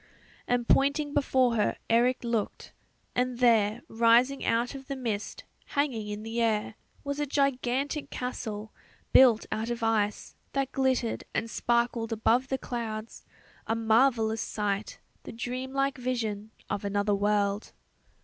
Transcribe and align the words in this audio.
And 0.47 0.67
pointing 0.67 1.13
before 1.13 1.53
her 1.57 1.77
Eric 1.87 2.23
looked... 2.23 2.73
and 3.13 3.37
there, 3.37 3.83
rising 3.87 4.43
out 4.43 4.73
of 4.73 4.87
the 4.87 4.95
mist, 4.95 5.43
hanging 5.77 6.07
in 6.07 6.23
the 6.23 6.41
air, 6.41 6.73
was 7.03 7.19
a 7.19 7.27
gigantic 7.27 8.09
castle, 8.09 8.73
built 9.13 9.45
out 9.51 9.69
of 9.69 9.83
ice, 9.83 10.35
that 10.53 10.71
glittered 10.71 11.23
and 11.35 11.51
sparkled 11.51 12.11
above 12.11 12.47
the 12.47 12.57
clouds 12.57 13.27
a 13.67 13.75
marvellous 13.75 14.41
sight, 14.41 14.99
the 15.21 15.31
dream 15.31 15.71
like 15.71 15.99
vision 15.99 16.49
of 16.67 16.83
another 16.83 17.13
world. 17.13 17.71